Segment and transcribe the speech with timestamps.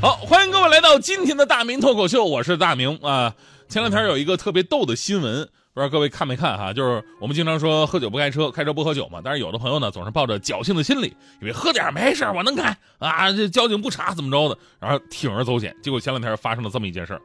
[0.00, 3.34] 好，欢迎各位来到今天的大明脱口秀，我是大明啊。
[3.68, 6.72] 前两天有一个特别逗的新闻，不知道各位看没看哈？
[6.72, 9.20] 就是我们经常说喝酒不开车，开车不喝酒嘛。
[9.24, 15.74] 但是有的朋友呢，总是抱着侥幸的心理，以为喝点没事我能开啊，这交警不查怎么着的，然后铤而走险。
[15.82, 17.20] 结果前两天发生了这么一件事儿，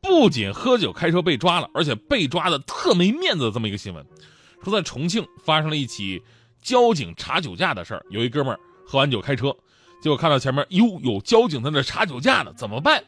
[0.00, 4.02] 不仅喝酒开车被抓了，而且被抓的特没面子的这么一个新闻，
[4.64, 6.22] 说在重庆发生了一起
[6.62, 9.54] 交警查酒驾的事儿，有一哥们儿喝完酒开车。
[10.04, 13.02] 结果看到前面哟，有交警在那查酒驾呢，怎么办？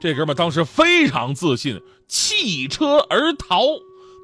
[0.00, 3.60] 这哥们当时非常自信，弃车而逃，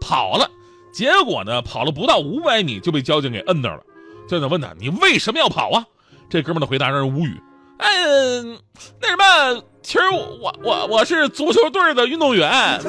[0.01, 0.51] 跑了。
[0.93, 3.85] 结果呢，跑了不到五百米就被交警给摁那儿了。
[4.29, 5.85] 交警问他：“你为什么要跑啊？”
[6.29, 7.41] 这哥们的回答让人无语。
[7.79, 8.59] 嗯，
[9.01, 12.81] 那什么，其实我我我是足球队的运动员，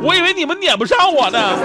[0.00, 1.58] 我以为你们撵不上我呢。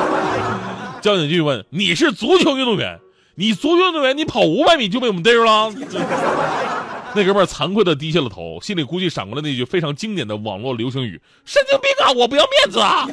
[1.03, 2.99] 交警继续问：“你是足球运动员？”
[3.35, 5.71] 你足球运动员，你跑五百米就被我们逮着了。
[7.15, 13.07] 那哥们儿惭愧的低下了头，心里估计闪过了那句非常经典的网络流行语：“神经病啊，我不要面子啊！”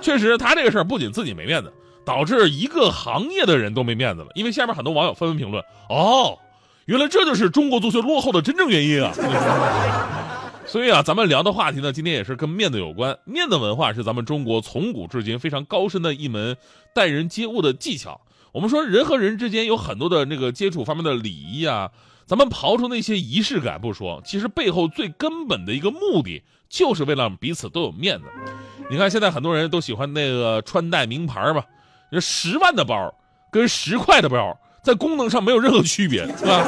[0.00, 1.72] 确实，他这个事儿不仅自己没面子，
[2.04, 4.28] 导致一个行业的人都没面子了。
[4.34, 6.38] 因为下面很多网友纷纷评论：“哦，
[6.86, 9.12] 原来这就是中国足球落后的真正原因啊！”
[10.64, 13.16] 所以啊，咱们聊的话题呢，今天也是跟面子有关。
[13.24, 16.56] 面子文化是咱们中国从古至今非常高深的一门
[16.94, 18.20] 待人接物的技巧。
[18.52, 21.90] 我们说人和人之间有很多的那个接触方面的礼仪啊，
[22.26, 28.24] 咱们刨除那些仪式感不说，其实背后最根本的一个目的，就是为了彼此都有面子。
[28.88, 31.62] 你看现在很多人都喜欢那个穿戴名牌嘛，
[32.10, 33.12] 这十万的包
[33.50, 36.64] 跟十块的包在功能上没有任何区别，是吧？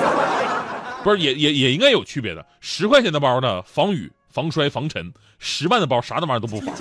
[1.05, 2.45] 不是也也也应该有区别的。
[2.61, 5.07] 十块钱的包呢，防雨、防摔、防尘；
[5.39, 6.75] 十万的包啥的玩意都不防。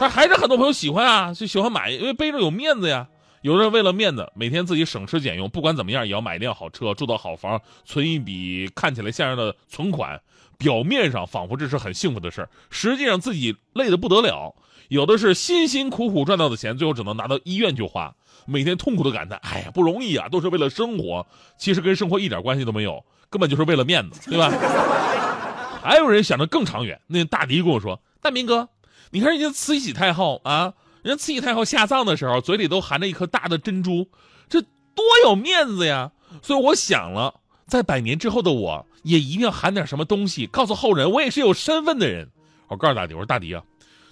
[0.00, 3.06] 但还是很多朋友喜欢啊，就喜欢买，因为背着有面子呀。
[3.42, 10.20] 有人为了面子，每天自己省吃俭用，不管怎么样也要买一辆好车，住到好房，存一笔看起来像样的存款。
[10.58, 14.56] 表面上仿佛这是很幸福的事儿，实际上自己累得不得了。
[14.88, 18.12] 有的是辛辛苦苦赚到的钱，最后只能拿到医院去花，
[18.44, 21.24] 每天痛苦的感叹：“哎呀，不容易啊，都是为了生活。”
[21.56, 24.50] 其实跟生活一点关系都没有，根本就是为了面子，对吧？
[25.80, 27.00] 还有人想着更长远。
[27.06, 28.68] 那大迪跟我说：“大明哥，
[29.12, 30.74] 你看人家慈禧太后啊。”
[31.08, 34.06] 人慈禧太后下葬的时候，嘴里都含着一颗大的珍珠，
[34.46, 36.12] 这多有面子呀！
[36.42, 37.32] 所以我想了，
[37.66, 42.28] 在百年之后的我，也一定要含点什么东西，告诉后人我也是有身份的人。
[42.68, 43.62] 我告诉大迪，我说大迪啊，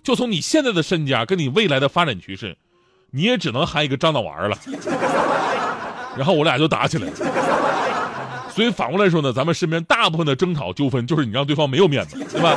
[0.03, 2.57] 就从你现在的身家跟你未来的发展趋势，
[3.11, 4.57] 你也只能含一个张脑丸了。
[6.17, 8.49] 然后我俩就打起来了。
[8.49, 12.57] 所以反过来说呢，咱们身边大部分的争吵纠纷，就是你让对方没有面子，对吧？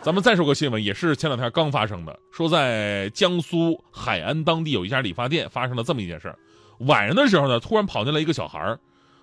[0.00, 6.34] 咱们再说个新闻，也是前两天刚发生的，说在江苏海安当地有一家理发店发生了这么一件事
[6.78, 8.78] 晚上的时候呢，突然跑进来一个小孩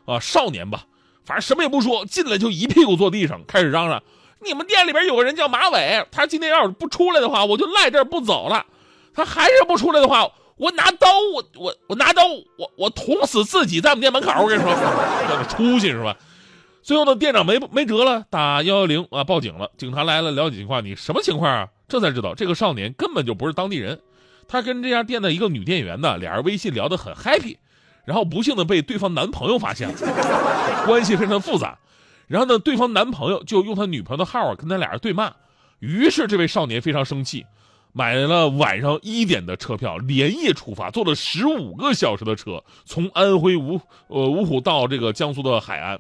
[0.06, 0.84] 啊，少年吧，
[1.24, 4.04] 反正什么也不说，进来就一屁股坐地上，开始嚷嚷
[4.46, 8.66] ：“你们店里边有个人叫马伟，他今天要是不出来的话，我就赖这儿不走了。
[9.14, 12.22] 他还是不出来的话，我拿刀，我我我拿刀，
[12.58, 14.30] 我我捅死自己在我们店门口。
[14.44, 14.72] 我跟你说，
[15.28, 16.16] 这出息是吧？”
[16.86, 19.72] 最后呢，店长没没辙了，打幺幺零啊，报警了。
[19.76, 21.68] 警察来了，了解情况，你什么情况啊？
[21.88, 24.00] 这才知道，这个少年根本就不是当地人，
[24.48, 27.58] 他跟这家店的一个女店员呢，俩人微信聊得很 happy，
[28.06, 31.76] 然后不幸的被对方男朋友发现了，关系非常复杂。
[32.28, 35.34] 然后呢，对方男朋友就用他女朋友的号跟他俩人对骂，
[35.80, 37.48] 于是这位少年非常生气，
[37.94, 46.00] 买了晚上一点的车票，连夜出发，坐了十五个小时的车，从安徽芜呃芜湖到这个江苏的海安。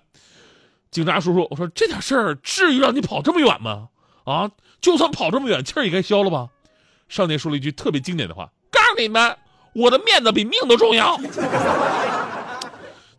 [0.96, 3.90] 警察叔叔，我说这点事儿至于让你跑这么远吗？
[4.24, 4.50] 啊，
[4.80, 6.48] 就算跑这么远，气儿也该消了吧？
[7.10, 9.36] 少年说了一句特别经典的话：“告诉你们，
[9.74, 11.20] 我的面子比命都重要。”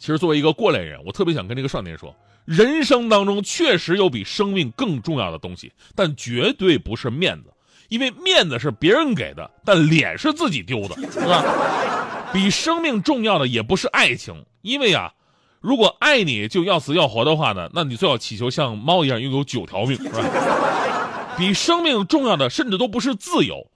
[0.00, 2.16] 其实作为一个过来人，我特别想跟这个少年说，
[2.46, 7.52] 人生当中确实有比生命更重要的东西，但绝对不是面子，
[7.90, 11.44] 因为面子是别人给的，但脸是自己丢的，是吧？
[12.32, 15.12] 比生命重要的也不是爱情，因为啊。
[15.60, 20.20] 如果爱你就要死要活的话呢，那你最好祈求像猫一样拥有九条命，是吧？
[21.36, 23.66] 比生命重要的甚至都不是自由，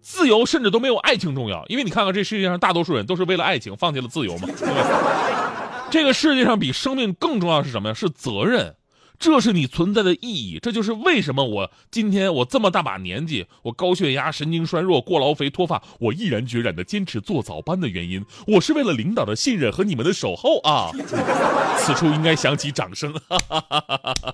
[0.00, 1.64] 自由甚至都没有爱情重要。
[1.66, 5.86] 因为你看看这世界上大多数人都是为了爱情放弃了自由嘛，对吧？
[5.90, 7.94] 这个世界上比生命更重要是什么呀？
[7.94, 8.74] 是责任。
[9.20, 18.24] 这是你存在的意义，这就是为什么我今天我这么大把年纪，我高血压、神经衰弱、过劳肥、脱发，我毅然决然的坚持做早班的原因。
[18.46, 20.90] 我是为了领导的信任和你们的守候啊！
[21.76, 23.12] 此处应该响起掌声。
[23.28, 23.84] 哈哈哈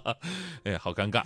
[0.05, 0.17] 哈
[0.63, 1.25] 哎，好尴尬。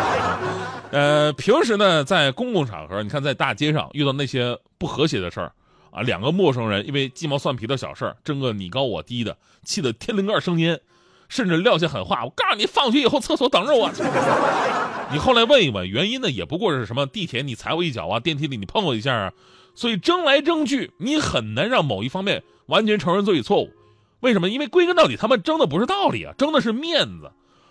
[0.92, 5.50] 呃，平时呢，在公共场合，你看在大街上遇到那些不和谐的事儿
[5.90, 10.78] 啊，两个陌生人因为鸡毛蒜皮的小事儿争个你高我低的，气得天灵盖生烟。
[11.28, 13.90] 甚至撂下狠话，我告诉你，放学以后厕所等着我。
[15.12, 19.32] 你后来问一问，原因呢，也不过是什么地铁你踩我一脚啊，电梯里你碰我一下啊，
[19.74, 23.70] 所以争来争去，你很难让某一方面完全承认自己错误。
[24.20, 24.48] 为什么？
[24.48, 27.30] 因为归根到底，他们争的不是道理啊，争的是面子。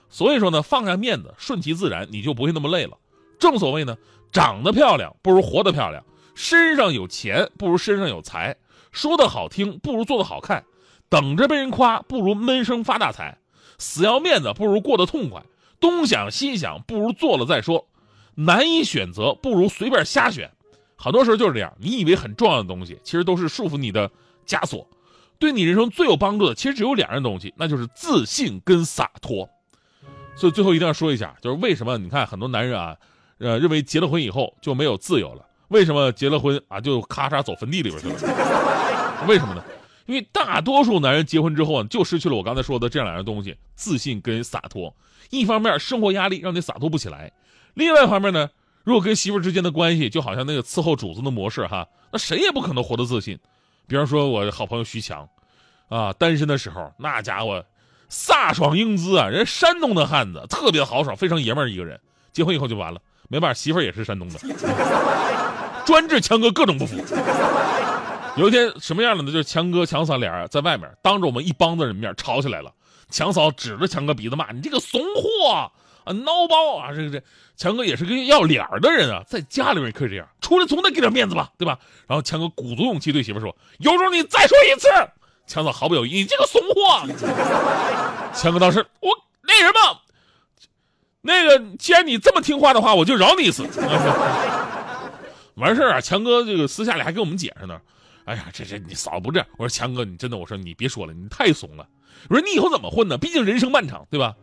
[0.09, 2.97] 所以说呢，放下面子，顺其自然，你就不会那么累了。
[3.39, 3.97] 正所谓呢，
[4.31, 6.03] 长得漂亮不如活得漂亮，
[6.35, 8.55] 身上有钱不如身上有财，
[8.91, 10.63] 说的好听不如做的好看，
[11.09, 13.37] 等着被人夸不如闷声发大财。
[13.77, 15.43] 死要面子不如过得痛快，
[15.79, 17.87] 东想西想不如做了再说，
[18.35, 20.51] 难以选择不如随便瞎选，
[20.95, 21.73] 很多时候就是这样。
[21.79, 24.09] 你以为很重要的东西，其实都是束缚你的
[24.45, 24.87] 枷锁。
[25.37, 29.49] 对你人生最有帮助的，其实只有两样东西，那就是自信跟洒脱。
[30.35, 32.95] 所以最后一定要说一下，就是为什么你看很多男人啊，
[33.37, 35.45] 呃，认为结了婚以后就没有自由了？
[35.69, 38.15] 为什么结了婚啊就咔嚓走坟地里边去了？
[39.27, 39.63] 为什么呢？
[40.05, 44.93] 因为大多数男人结婚之后啊，就失去了我刚才说的这两样东西：自信跟洒脱。
[45.31, 47.31] 一方面，生活压力让你洒脱不起来；
[47.73, 48.49] 另外一方面呢，
[48.83, 53.39] 如果跟媳妇之间的关系就好像那个伺候主子的模式哈，那谁也不可能活得自信。
[53.87, 55.27] 比方说，我好朋友徐强，
[55.89, 57.65] 啊，单身的时候那家伙
[58.09, 61.99] 飒爽英姿啊，人山东的汉子，特别豪爽，非常爷们儿一个人。
[62.31, 64.39] 结婚以后就完了，没办法，媳妇也是山东的，
[65.85, 66.97] 专治强哥各种不服。
[68.37, 69.31] 有一天什么样的呢？
[69.31, 72.71] 就是强哥、强嫂俩在外面当着我们一帮子人面吵起来了。
[73.09, 75.71] 强嫂指着强哥鼻子骂：“你这个怂货啊，
[76.05, 77.23] 孬包啊！”这个这
[77.55, 81.79] 强哥也是个要脸的人啊，在家里面可以这样，出来总得给点面子吧，对吧？
[82.07, 84.89] 然后强哥鼓足勇气对媳妇说：“有种你再说一次！”
[85.47, 87.07] 强嫂毫不犹豫：“你这个怂货！”
[88.35, 89.11] 强哥当时我
[89.43, 90.01] 那什么，
[91.21, 93.63] 那个既然你这么听话的话，我就饶你一次。
[95.53, 97.79] 完事儿啊，强哥这个私下里还给我们解释呢。
[98.25, 99.47] 哎呀，这这你嫂子不这样。
[99.57, 101.87] 我说强哥，你真的，我说你别说了，你太怂了。
[102.29, 103.17] 我说你以后怎么混呢？
[103.17, 104.35] 毕竟人生漫长，对吧？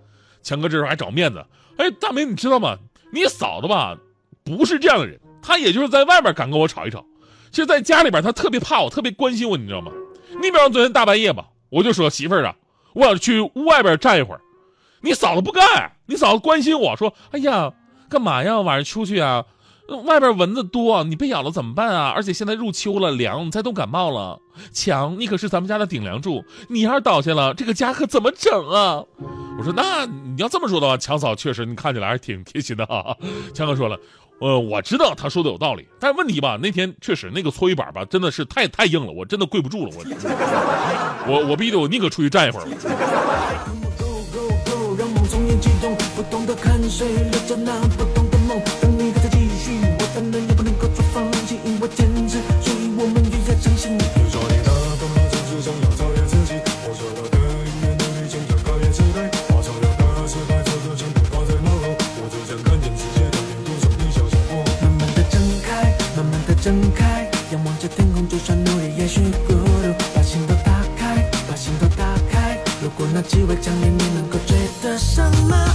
[0.42, 1.44] 强哥这时候还找面子。
[1.78, 2.78] 哎，大明，你知道吗？
[3.12, 3.96] 你嫂子吧，
[4.44, 5.20] 不是这样的人。
[5.42, 7.04] 她也就是在外边敢跟我吵一吵，
[7.50, 9.90] 其实在家里边她特别怕我，特别关心我，你知道吗？
[10.40, 12.54] 你比方昨天大半夜吧，我就说媳妇儿啊，
[12.94, 14.40] 我要去屋外边站一会儿。
[15.00, 17.72] 你嫂子不干，你嫂子关心我说，哎呀，
[18.08, 18.60] 干嘛呀？
[18.60, 19.44] 晚上出去啊？
[19.98, 22.12] 外边蚊子多，你被咬了怎么办啊？
[22.14, 24.40] 而且现在入秋了，凉，你再冻感冒了。
[24.72, 29.02] 强，你可是咱们家的顶梁柱，你要是倒下了，这个家可怎么整啊？
[29.58, 33.16] 我说，那你要这么说的话，强嫂确实你看起来还是挺贴心的哈。
[33.54, 33.98] 强哥说了，
[34.40, 40.04] 呃，我知道他说的有道理，但是问题吧，那天确实那个搓衣板吧，真的是太太硬了，我真的跪不住了，我
[41.28, 42.66] 我我必须得我宁可出去站一会儿
[50.14, 54.02] 但能也不能够做放弃，因为坚持，所以我们也要相信你。
[54.28, 54.68] 说你的
[55.00, 64.60] 不能只是想要超越自己，我说我的音乐比力想要跨越时对，把所有的失败挫折全部挂在脑后，我只想看见世界的面孔，手臂小心我。
[64.84, 75.72] 慢慢的睁开，慢慢的睁开，仰望着天空，就算努力也许孤独，把心都打开，把心都打开，如果那机会降临，你能够追得上吗？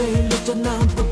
[0.00, 1.09] say, look, and I'm